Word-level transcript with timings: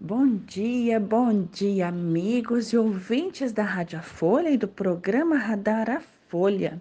Bom 0.00 0.36
dia, 0.36 1.00
bom 1.00 1.42
dia, 1.42 1.88
amigos 1.88 2.72
e 2.72 2.76
ouvintes 2.76 3.50
da 3.50 3.64
Rádio 3.64 4.00
Folha 4.00 4.48
e 4.48 4.56
do 4.56 4.68
programa 4.68 5.36
Radar 5.36 5.90
a 5.90 6.00
Folha. 6.28 6.80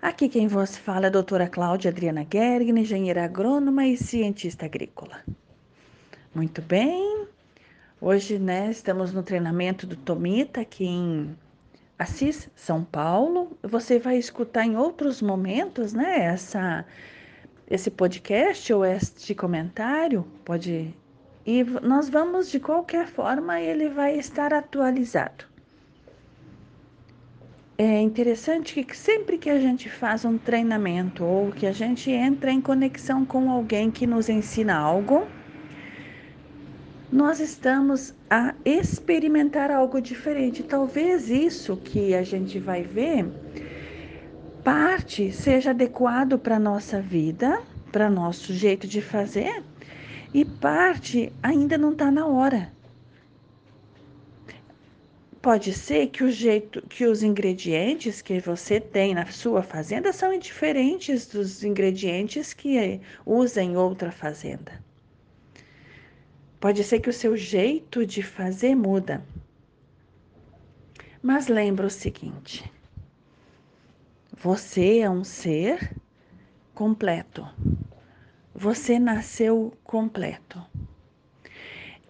Aqui 0.00 0.28
quem 0.28 0.46
vos 0.46 0.76
fala 0.76 1.06
é 1.06 1.08
a 1.08 1.10
doutora 1.10 1.48
Cláudia 1.48 1.90
Adriana 1.90 2.24
Gergen, 2.32 2.78
engenheira 2.78 3.24
agrônoma 3.24 3.84
e 3.84 3.96
cientista 3.96 4.64
agrícola. 4.66 5.24
Muito 6.32 6.62
bem, 6.62 7.26
hoje 8.00 8.38
né, 8.38 8.70
estamos 8.70 9.12
no 9.12 9.24
treinamento 9.24 9.84
do 9.84 9.96
Tomita 9.96 10.60
aqui 10.60 10.84
em 10.86 11.36
Assis, 11.98 12.48
São 12.54 12.84
Paulo. 12.84 13.58
Você 13.60 13.98
vai 13.98 14.18
escutar 14.18 14.64
em 14.64 14.76
outros 14.76 15.20
momentos 15.20 15.92
né, 15.92 16.26
essa, 16.26 16.86
esse 17.68 17.90
podcast 17.90 18.72
ou 18.72 18.84
este 18.84 19.34
comentário, 19.34 20.24
pode 20.44 20.94
e 21.50 21.64
nós 21.64 22.10
vamos, 22.10 22.50
de 22.50 22.60
qualquer 22.60 23.06
forma, 23.06 23.58
ele 23.58 23.88
vai 23.88 24.18
estar 24.18 24.52
atualizado. 24.52 25.46
É 27.78 28.02
interessante 28.02 28.84
que 28.84 28.94
sempre 28.94 29.38
que 29.38 29.48
a 29.48 29.58
gente 29.58 29.88
faz 29.88 30.26
um 30.26 30.36
treinamento 30.36 31.24
ou 31.24 31.50
que 31.50 31.66
a 31.66 31.72
gente 31.72 32.10
entra 32.10 32.50
em 32.50 32.60
conexão 32.60 33.24
com 33.24 33.50
alguém 33.50 33.90
que 33.90 34.06
nos 34.06 34.28
ensina 34.28 34.76
algo, 34.76 35.26
nós 37.10 37.40
estamos 37.40 38.14
a 38.28 38.54
experimentar 38.62 39.70
algo 39.70 40.02
diferente. 40.02 40.62
Talvez 40.62 41.30
isso 41.30 41.78
que 41.78 42.14
a 42.14 42.22
gente 42.22 42.58
vai 42.58 42.82
ver 42.82 43.26
parte 44.62 45.32
seja 45.32 45.70
adequado 45.70 46.38
para 46.38 46.58
nossa 46.58 47.00
vida, 47.00 47.62
para 47.90 48.10
nosso 48.10 48.52
jeito 48.52 48.86
de 48.86 49.00
fazer, 49.00 49.62
e 50.32 50.44
parte 50.44 51.32
ainda 51.42 51.78
não 51.78 51.92
está 51.92 52.10
na 52.10 52.26
hora. 52.26 52.72
Pode 55.40 55.72
ser 55.72 56.08
que 56.08 56.24
o 56.24 56.30
jeito 56.30 56.82
que 56.82 57.06
os 57.06 57.22
ingredientes 57.22 58.20
que 58.20 58.40
você 58.40 58.80
tem 58.80 59.14
na 59.14 59.26
sua 59.26 59.62
fazenda 59.62 60.12
são 60.12 60.36
diferentes 60.38 61.26
dos 61.26 61.62
ingredientes 61.62 62.52
que 62.52 63.00
usa 63.24 63.62
em 63.62 63.76
outra 63.76 64.10
fazenda. 64.10 64.82
Pode 66.60 66.82
ser 66.82 66.98
que 66.98 67.08
o 67.08 67.12
seu 67.12 67.36
jeito 67.36 68.04
de 68.04 68.22
fazer 68.22 68.74
muda. 68.74 69.24
Mas 71.22 71.46
lembra 71.46 71.86
o 71.86 71.90
seguinte: 71.90 72.70
você 74.36 74.98
é 74.98 75.10
um 75.10 75.22
ser 75.22 75.96
completo. 76.74 77.46
Você 78.60 78.98
nasceu 78.98 79.72
completo. 79.84 80.60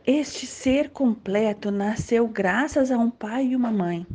Este 0.07 0.47
ser 0.47 0.89
completo 0.89 1.71
nasceu 1.71 2.27
graças 2.27 2.91
a 2.91 2.97
um 2.97 3.11
pai 3.11 3.49
e 3.49 3.55
uma 3.55 3.71
mãe. 3.71 4.07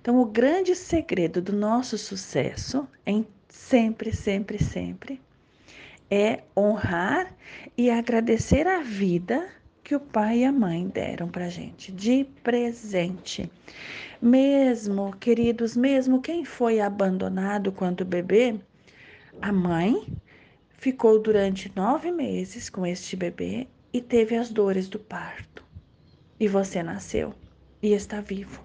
Então, 0.00 0.20
o 0.20 0.24
grande 0.24 0.74
segredo 0.74 1.40
do 1.40 1.52
nosso 1.52 1.96
sucesso, 1.96 2.88
em 3.06 3.24
sempre, 3.48 4.12
sempre, 4.12 4.58
sempre, 4.60 5.20
é 6.10 6.42
honrar 6.56 7.32
e 7.78 7.88
agradecer 7.88 8.66
a 8.66 8.80
vida 8.80 9.48
que 9.84 9.94
o 9.94 10.00
pai 10.00 10.38
e 10.38 10.44
a 10.44 10.50
mãe 10.50 10.88
deram 10.88 11.28
para 11.28 11.48
gente 11.48 11.92
de 11.92 12.24
presente. 12.42 13.48
Mesmo, 14.20 15.14
queridos, 15.20 15.76
mesmo 15.76 16.20
quem 16.20 16.44
foi 16.44 16.80
abandonado 16.80 17.70
quando 17.70 18.04
bebê, 18.04 18.58
a 19.40 19.52
mãe 19.52 20.04
ficou 20.82 21.16
durante 21.16 21.70
nove 21.76 22.10
meses 22.10 22.68
com 22.68 22.84
este 22.84 23.14
bebê 23.14 23.68
e 23.92 24.00
teve 24.00 24.34
as 24.34 24.50
dores 24.50 24.88
do 24.88 24.98
parto. 24.98 25.64
E 26.40 26.48
você 26.48 26.82
nasceu 26.82 27.32
e 27.80 27.92
está 27.92 28.20
vivo. 28.20 28.64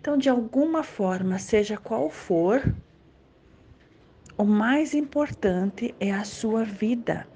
Então, 0.00 0.16
de 0.16 0.28
alguma 0.28 0.84
forma, 0.84 1.40
seja 1.40 1.76
qual 1.76 2.08
for, 2.08 2.72
o 4.38 4.44
mais 4.44 4.94
importante 4.94 5.92
é 5.98 6.12
a 6.12 6.22
sua 6.22 6.62
vida. 6.62 7.26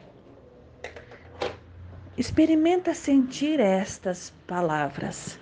Experimenta 2.16 2.94
sentir 2.94 3.58
estas 3.58 4.32
palavras. 4.46 5.36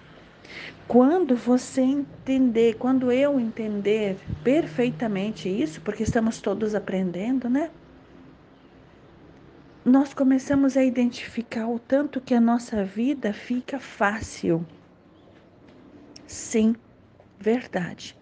Quando 0.89 1.37
você 1.37 1.83
entender, 1.83 2.77
quando 2.79 3.13
eu 3.13 3.39
entender 3.39 4.17
perfeitamente 4.43 5.51
isso, 5.51 5.83
porque 5.83 6.03
estamos 6.03 6.41
todos 6.41 6.75
aprendendo, 6.75 7.51
né? 7.51 7.71
Nós 9.85 10.15
começamos 10.15 10.77
a 10.77 10.85
identificar 10.85 11.69
o 11.69 11.79
tanto 11.79 12.21
que 12.21 12.35
a 12.35 12.41
nossa 12.41 12.83
vida 12.83 13.35
fica 13.35 13.79
fácil. 13.79 14.67
Sim, 16.27 16.75
verdade. 17.39 18.17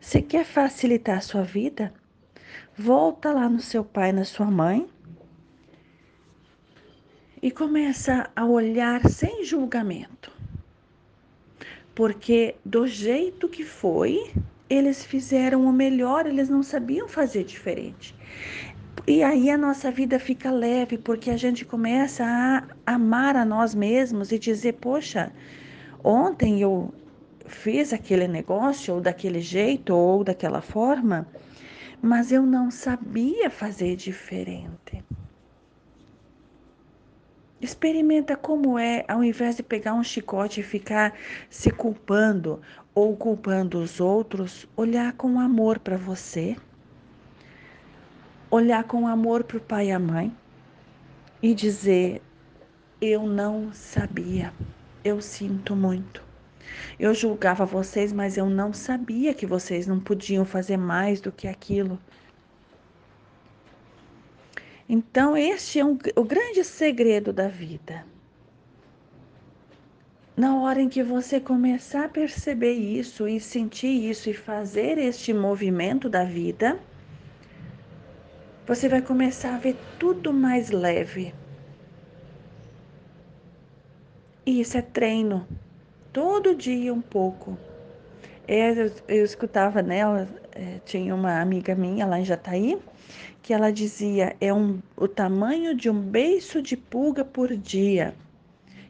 Você 0.00 0.22
quer 0.22 0.44
facilitar 0.44 1.18
a 1.18 1.20
sua 1.20 1.42
vida? 1.42 1.92
Volta 2.78 3.32
lá 3.32 3.48
no 3.48 3.60
seu 3.60 3.84
pai, 3.84 4.12
na 4.12 4.24
sua 4.24 4.46
mãe 4.46 4.88
e 7.42 7.50
começa 7.50 8.30
a 8.34 8.46
olhar 8.46 9.06
sem 9.10 9.44
julgamento. 9.44 10.32
Porque 11.94 12.54
do 12.64 12.86
jeito 12.86 13.48
que 13.48 13.64
foi, 13.64 14.32
eles 14.70 15.04
fizeram 15.04 15.66
o 15.66 15.72
melhor, 15.72 16.26
eles 16.26 16.48
não 16.48 16.62
sabiam 16.62 17.08
fazer 17.08 17.44
diferente. 17.44 18.14
E 19.06 19.22
aí 19.22 19.50
a 19.50 19.58
nossa 19.58 19.90
vida 19.90 20.18
fica 20.18 20.50
leve, 20.50 20.96
porque 20.96 21.30
a 21.30 21.36
gente 21.36 21.64
começa 21.64 22.24
a 22.24 22.94
amar 22.94 23.36
a 23.36 23.44
nós 23.44 23.74
mesmos 23.74 24.32
e 24.32 24.38
dizer: 24.38 24.74
poxa, 24.74 25.30
ontem 26.02 26.62
eu 26.62 26.92
fiz 27.44 27.92
aquele 27.92 28.26
negócio, 28.26 28.94
ou 28.94 29.00
daquele 29.02 29.40
jeito, 29.40 29.94
ou 29.94 30.24
daquela 30.24 30.62
forma, 30.62 31.28
mas 32.00 32.32
eu 32.32 32.46
não 32.46 32.70
sabia 32.70 33.50
fazer 33.50 33.94
diferente. 33.94 35.04
Experimenta 37.60 38.36
como 38.36 38.78
é, 38.78 39.04
ao 39.06 39.22
invés 39.22 39.56
de 39.56 39.62
pegar 39.62 39.94
um 39.94 40.02
chicote 40.02 40.60
e 40.60 40.62
ficar 40.62 41.14
se 41.50 41.70
culpando 41.70 42.60
ou 42.94 43.14
culpando 43.16 43.78
os 43.80 44.00
outros, 44.00 44.66
olhar 44.76 45.12
com 45.12 45.38
amor 45.38 45.78
para 45.78 45.96
você 45.96 46.56
olhar 48.54 48.84
com 48.84 49.08
amor 49.08 49.42
para 49.42 49.56
o 49.56 49.60
pai 49.60 49.88
e 49.88 49.92
a 49.92 49.98
mãe 49.98 50.32
e 51.42 51.54
dizer: 51.54 52.22
Eu 53.00 53.24
não 53.26 53.72
sabia, 53.72 54.52
eu 55.04 55.20
sinto 55.20 55.74
muito. 55.74 56.22
Eu 56.98 57.12
julgava 57.12 57.66
vocês, 57.66 58.12
mas 58.12 58.36
eu 58.36 58.48
não 58.48 58.72
sabia 58.72 59.34
que 59.34 59.44
vocês 59.44 59.86
não 59.86 60.00
podiam 60.00 60.44
fazer 60.44 60.76
mais 60.76 61.20
do 61.20 61.32
que 61.32 61.48
aquilo. 61.48 61.98
Então, 64.88 65.36
este 65.36 65.80
é 65.80 65.84
um, 65.84 65.98
o 66.16 66.24
grande 66.24 66.62
segredo 66.62 67.32
da 67.32 67.48
vida. 67.48 68.06
Na 70.36 70.60
hora 70.60 70.80
em 70.80 70.88
que 70.88 71.02
você 71.02 71.38
começar 71.40 72.06
a 72.06 72.08
perceber 72.08 72.72
isso 72.72 73.28
e 73.28 73.38
sentir 73.40 74.10
isso 74.10 74.28
e 74.28 74.34
fazer 74.34 74.98
este 74.98 75.32
movimento 75.32 76.08
da 76.08 76.24
vida, 76.24 76.78
você 78.66 78.88
vai 78.88 79.02
começar 79.02 79.54
a 79.54 79.58
ver 79.58 79.76
tudo 79.98 80.32
mais 80.32 80.70
leve. 80.70 81.34
E 84.46 84.60
isso 84.60 84.76
é 84.76 84.82
treino. 84.82 85.46
Todo 86.12 86.54
dia 86.54 86.92
um 86.92 87.00
pouco. 87.00 87.58
É, 88.46 88.70
eu, 88.70 88.92
eu 89.08 89.24
escutava 89.24 89.82
nela, 89.82 90.28
é, 90.52 90.78
tinha 90.84 91.14
uma 91.14 91.40
amiga 91.40 91.74
minha 91.74 92.06
lá 92.06 92.18
em 92.20 92.24
Jataí, 92.24 92.78
que 93.42 93.52
ela 93.52 93.70
dizia, 93.70 94.36
é 94.40 94.52
um, 94.52 94.80
o 94.96 95.08
tamanho 95.08 95.74
de 95.74 95.90
um 95.90 96.00
beiço 96.00 96.62
de 96.62 96.76
pulga 96.76 97.24
por 97.24 97.54
dia. 97.56 98.14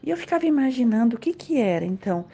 E 0.03 0.11
eu 0.11 0.17
ficava 0.17 0.45
imaginando 0.47 1.17
o 1.17 1.19
que 1.19 1.33
que 1.33 1.61
era, 1.61 1.85
então, 1.85 2.25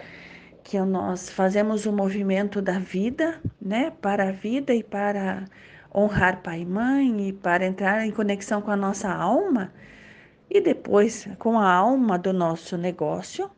que 0.65 0.79
nós 0.81 1.31
fazemos 1.31 1.87
o 1.87 1.93
movimento 1.93 2.61
da 2.61 2.79
vida, 2.79 3.41
né, 3.61 3.93
para 4.01 4.29
a 4.29 4.33
vida 4.33 4.75
e 4.75 4.83
para 4.83 5.45
honrar 5.95 6.43
pai 6.43 6.61
e 6.61 6.65
mãe 6.65 7.29
e 7.29 7.33
para 7.33 7.67
entrar 7.67 8.07
em 8.07 8.11
conexão 8.11 8.63
com 8.63 8.71
a 8.71 8.77
nossa 8.77 9.11
alma 9.13 9.73
e 10.49 10.61
depois 10.61 11.29
com 11.39 11.59
a 11.59 11.73
alma 11.73 12.19
do 12.19 12.33
nosso 12.33 12.77
negócio. 12.77 13.51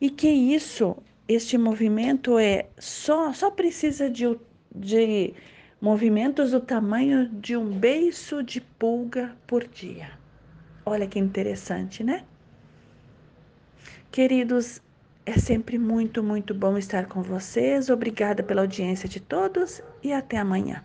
E 0.00 0.10
que 0.10 0.28
isso, 0.28 0.96
este 1.28 1.56
movimento 1.56 2.38
é 2.38 2.66
só 2.78 3.32
só 3.32 3.50
precisa 3.50 4.10
de, 4.10 4.38
de 4.74 5.34
movimentos 5.80 6.50
do 6.50 6.60
tamanho 6.60 7.28
de 7.28 7.56
um 7.56 7.66
beiço 7.70 8.42
de 8.42 8.60
pulga 8.60 9.36
por 9.46 9.66
dia. 9.66 10.10
Olha 10.84 11.06
que 11.06 11.18
interessante, 11.18 12.02
né? 12.02 12.24
Queridos, 14.10 14.80
é 15.24 15.38
sempre 15.38 15.78
muito, 15.78 16.22
muito 16.22 16.54
bom 16.54 16.76
estar 16.76 17.06
com 17.06 17.22
vocês. 17.22 17.88
Obrigada 17.88 18.42
pela 18.42 18.62
audiência 18.62 19.08
de 19.08 19.20
todos 19.20 19.80
e 20.02 20.12
até 20.12 20.36
amanhã. 20.36 20.82